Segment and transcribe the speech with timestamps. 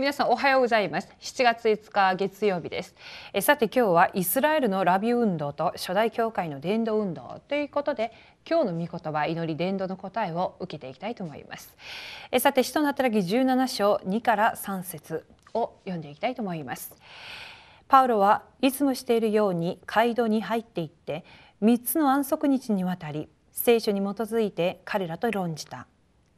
[0.00, 1.08] 皆さんおはようございます。
[1.20, 2.94] 7月5日月曜日です。
[3.34, 8.10] えさて今日はイスラエルのラビ運動と初代教会の伝道運動ということで
[8.48, 11.76] 今日の御言葉祈り伝道の答えを受けていきたいと思います。
[12.32, 16.96] えさて使徒の働き17章2から3節を読んでいきたいと思います。
[17.86, 21.26] パウロはいつもしているように街道に入っていって
[21.60, 25.86] 3つの安息日にわたり聖書に基づいて彼らと論じた。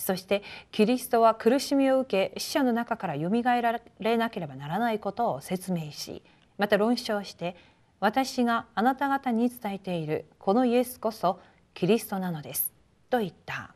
[0.00, 6.22] そしてキリストは苦しみを受け死者の中からよみがえられなければならないことを説明し
[6.58, 7.56] また論証して
[8.00, 11.40] 私があなた方に伝えているこのイエスこそ
[11.74, 12.72] キリストなのです
[13.10, 13.74] と言った。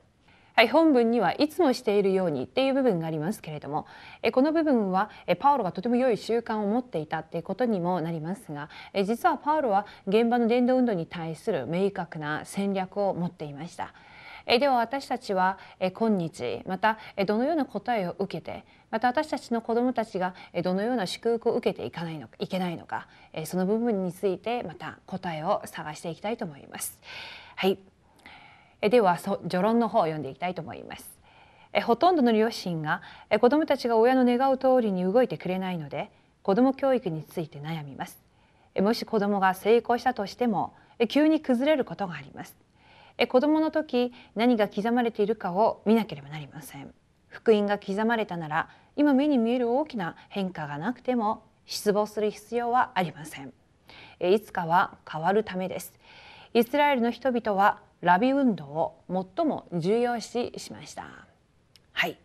[0.57, 3.87] はい、本文にはいつもしているようにっていう部分がありますけれども
[4.23, 13.95] えこの部分はえパウロがとても良い習慣を持っていたっていうことにもなりますがえ実はパウロは現場の伝道運動に対する明確な戦略を持っていました。
[14.47, 23.09] えでは私たちはえ今日またえどのような答えを受けてまた私たちの子どもたちがどのような祝福を受けていかないのかいけないのか
[23.47, 26.99] その部分についてまた答えを探していきたいと思います。
[27.57, 27.79] はい、
[28.81, 31.19] では序論の方を読んでいきたいと思います。
[31.87, 33.03] ほとんどの両親が
[33.41, 36.11] 子どもたちが親の願う通りに動いてくれないので
[36.43, 38.23] 子ども教育について悩みます。
[38.81, 40.75] もし子どもが成功したとしても
[41.09, 42.64] 急に崩れることがあります。
[43.29, 46.93] 子供の時何が刻まれているかを見なければなりません。
[47.29, 53.53] 福音が刻まれたなら今目に見える大きな変化がなくても失望する必要はありません。
[54.21, 55.93] いつかは変わるためです。
[56.53, 59.01] イスラエルの人々はラビ運動を
[59.37, 61.27] 最も重要視しました。
[61.93, 62.19] はい。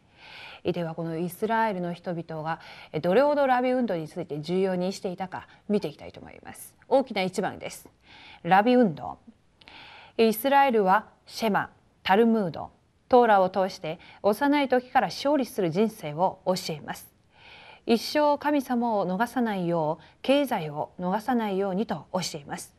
[0.63, 2.59] ではこのイスラエルの人々が
[3.01, 6.75] どれほどラビ運動について重要にしていたか見ていきたいと思います。
[6.87, 7.87] 大きな一番です。
[8.43, 9.17] ラビ運動
[10.27, 11.69] イスラエルはシェマ
[12.03, 12.71] タルムード
[13.07, 17.07] トーラを通して幼い時から勝利する人生を教えます。
[17.85, 22.75] 一生神様を逃さないよう経済を逃さないようにと教えます。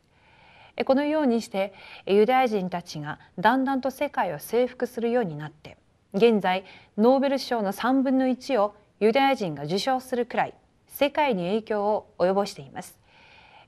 [0.85, 1.73] このようにして
[2.05, 5.77] ユダヤ人たちがだんだんと世界を征服するようになって
[6.13, 6.63] 現在
[6.95, 10.53] ノーベル賞の3分の1をユダヤ人が受賞するくらい
[10.87, 13.00] 世界に影響を及ぼしています。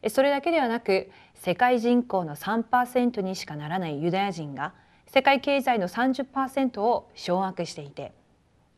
[0.09, 4.74] それだけではなく世界人口の3%にしかならないユダヤ人が
[5.08, 8.13] 世界経済の30%を掌握していて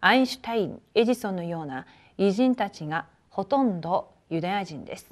[0.01, 1.85] アインシュタインエジソンのような
[2.17, 5.11] 偉人たちがほとんどユダヤ人です。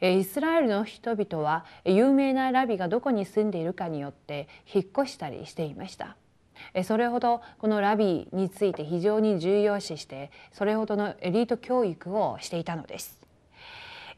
[0.00, 6.16] イスラエルの人々は有名なラビがどこに住んでいるかによって引っ越したりしていました。
[6.84, 13.21] それほどこのラビについて非常に重要視してそれほどのエリート教育をしていたのです。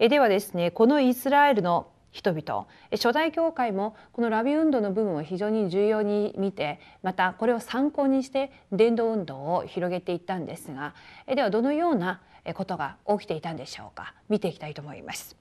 [0.04, 10.94] えではですねこのイスラエルの人々初代教会もこのラビ運動の部分を非常に重要に見てまたこれを参考にして伝道運動を広げていったんですが
[11.26, 12.20] ではどのような
[12.52, 14.12] ことが起きていたんでしょうか。
[14.28, 15.38] 見ていきたいと思います。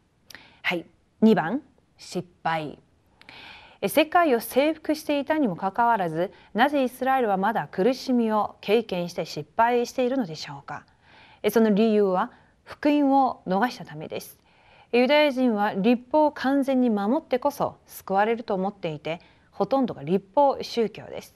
[0.62, 0.86] はい、
[1.22, 1.62] 2番
[1.98, 2.80] 失敗。
[3.86, 10.86] 世界を征服していたにもかかわらずなぜイスラエルはまだ苦しみを経験して失敗しているのでしょうか。
[11.52, 12.32] その理由は
[12.64, 14.43] 福音を逃したためです。
[14.94, 21.36] ユダヤ人は立法を完全に守ってこそ救われると思っていてほとんどが立法宗教です。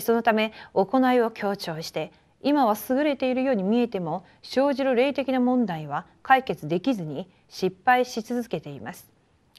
[0.00, 2.12] そのため行いを強調して
[2.42, 9.08] 今は優れているように見えても生じる霊的な問題は解決できずに失敗し続けています。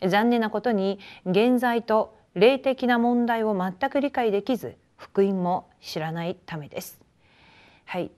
[0.06, 7.00] 残念なことに現在と霊的な問題を全く理解できず福音も知らないためです。
[7.86, 8.12] はい。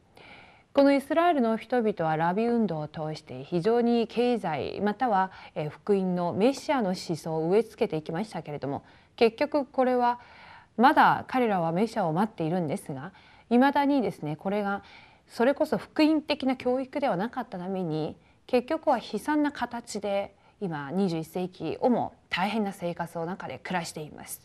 [0.73, 5.31] このイスラエルの人々はラビ運動を通して非常に経済または
[5.69, 8.83] 福音のメシアの思想を植え付けていきましたけれども
[9.15, 10.19] 結局これは
[10.75, 13.11] まだ彼らはメシアを待っているんですが
[13.51, 14.81] いまだにですねこれが
[15.27, 18.15] それこそ福音的な教育ではなかったために
[18.47, 24.41] 結局は悲惨な形で今21世紀をも大変な生活の中で暮らしています。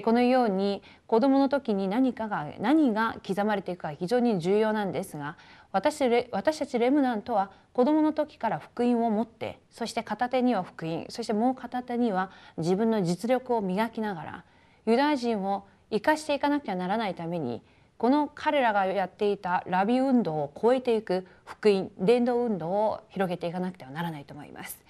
[0.00, 5.36] このように子どもの時に何かが何が刻まれていくか非常に重要なんですが
[5.70, 14.44] 私私たちレムナントは子どもの時から福音を持ってそして片手には福音そしてもう片手には自分の実力を磨きながら
[14.86, 17.62] ユダヤ人を生かしていかなきゃならないために
[17.98, 24.82] この彼らがやっていたラビ運動を超えていく福音伝道運動を広げていかなくてはならないと思います。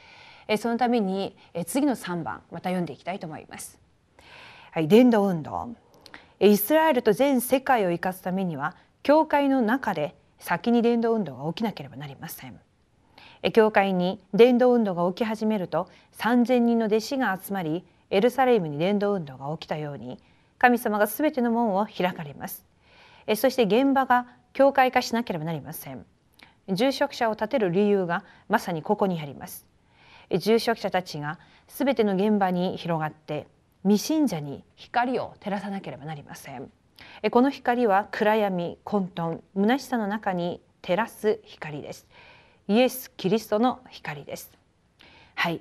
[0.57, 3.82] そのために次の3番また読んでいきたいと思います。
[4.75, 5.75] 伝道運動。
[6.41, 12.59] イスラエルと全世界を生かすためには教会の中で先に伝道運動が起きなければなりません。
[13.53, 20.19] 教会に伝道運動が起き始めると3,000人の弟子が集まりエルサレムに伝道運動が起きたように
[20.59, 22.65] 神様が全ての門を開かれます。
[23.37, 26.07] そして現場が教会化しなければなりません。
[26.69, 29.67] 住職者を立てる理由がまさにここにあります。
[30.39, 33.47] 住職者たちがすべての現場に広がって
[33.85, 36.71] 未信者に光を照らさなければなりません。
[37.31, 42.07] この光は暗闇混沌虚しさの中に照らす光です。
[42.69, 44.53] イエス・キリストの光です。
[45.35, 45.61] はい。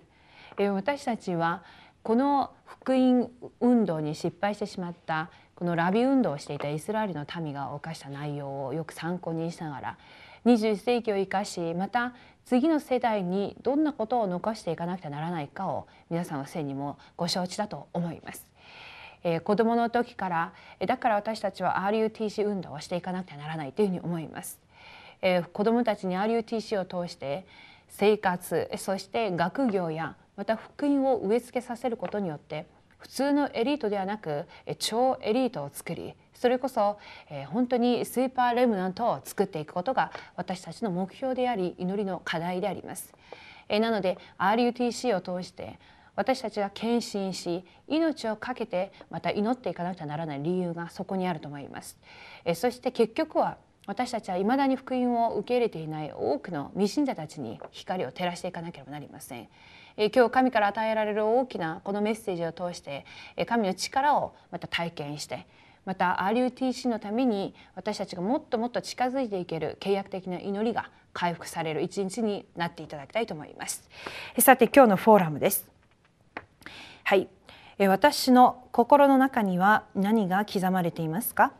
[0.57, 1.63] 私たちは
[2.03, 9.97] この福音運動に失敗してしまったこのラビ運動をしていたイスラエルの民が犯した内容をよく参考にしながら
[10.45, 12.15] 21世紀を生かしまた
[12.45, 18.47] 次の世代にどんなことを残していかなくてはならないかを皆さんはすでにもご承知だと思います。
[19.23, 24.59] えー、子どもの時からだから私たちは RUTC 運動をしていかなくてはならないというふうに思います。
[25.21, 27.45] えー、子どもたちに RUTC を通して
[27.89, 32.65] 生活そして学業やまた福音を植え付けさせることによって
[32.97, 34.45] 普通のエリートではなく
[34.79, 36.97] 超エリートを作りそれこそ、
[37.29, 43.13] えー、本当にスーパーレムナントを作っていくことが私たちの目標であり祈りの課題であります。
[43.69, 45.77] えー、なので RUTC を通して
[46.15, 51.99] 私たちが献身し命を懸けてまた祈っていかなくてはならない理由がそこにあると思います。
[52.43, 59.47] えー、そして結局は私たちはいまだに福音を受け入れていない多くの未信者たちに光を照らしていかなければなりません。
[59.95, 63.05] 今日神から与えられる大きなこのメッセージを通して
[63.45, 65.45] 神の力をまた体験して
[65.85, 73.83] また RUTC のために私たちがもっともっと近づいていける契約的な祈りが回復される一日になっていただきたいと思います。
[74.39, 75.67] さて今日のフォーラムです。
[77.03, 77.27] はい。
[77.79, 81.51] 私の心の中には何が刻まれていますか？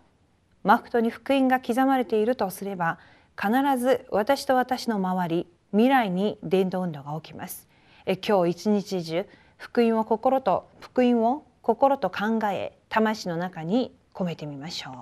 [0.63, 2.99] マフトに福音が刻まれているとすれば
[3.35, 7.67] 必ず私と私の周り未来に伝道運動が起きます。
[8.05, 9.25] 今日一日中
[9.57, 14.93] 福音を心と福音を心と考え魂の中に込めてみましょう。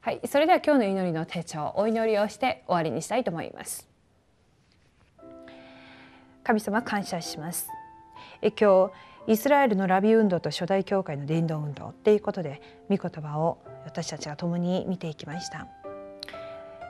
[0.00, 3.88] はいそれでは今日の祈りの手帳お祈りをして終わりにしたいと思います。
[6.42, 7.68] 神様感謝します。
[8.42, 8.90] え今
[9.26, 15.66] 日イスラエルのラビ運動と初代教会の伝道運動っていうことで御言葉を私たちが共に見ていきました。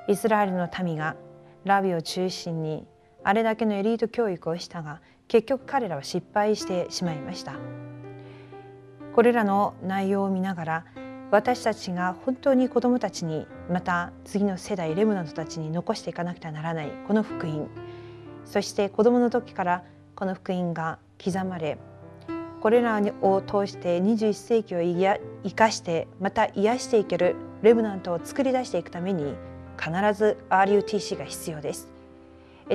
[0.09, 1.17] イスラエルの民が
[1.65, 2.85] ラビを中心に
[3.23, 7.55] あれだけのエリート教育をしたが結局彼らは失敗してしまいました。
[9.15, 10.85] これらの内容を見ながら
[11.31, 17.69] 私たちが本当に子どもたちにまた次の世代レムナントたちに残していかなくてはならないこの福音
[18.45, 19.85] そして子どもの時から
[20.15, 21.79] この福音が刻まれ
[22.61, 29.35] これらを通して21世紀を生かしてまた癒していけるレムナントを作り出していくために
[29.79, 31.89] 必ず RUTC が必要です。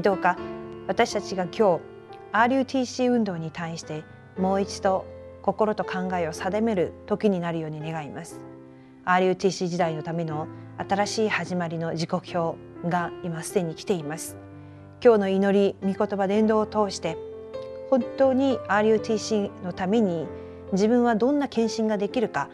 [0.03, 0.37] どうか
[0.87, 1.81] 私たちが今日
[2.33, 4.03] RUTC 運動に対して
[4.37, 5.05] もう一度
[5.49, 8.39] 心と考えを定める時になるように願います。
[9.05, 10.47] RUTC 時代のための
[10.77, 12.57] 新しい始まりの時刻表
[12.87, 14.37] が今すでに来ています。
[15.03, 17.17] 今日の祈り御言葉伝道を通して
[17.89, 20.27] 本当に RUTC のために
[20.71, 22.49] 自分はどんな献身ができるか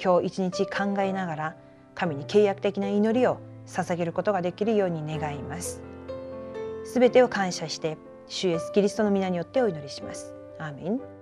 [0.00, 1.56] 今日一日考えながら
[1.96, 5.82] 神に契約的な祈りを捧げることができるように願います。
[6.84, 7.98] すべてを感謝して
[8.28, 10.32] 主イエスキリストの皆によってお祈りします。
[10.60, 11.15] アーメン。